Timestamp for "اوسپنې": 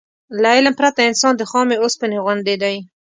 1.83-2.17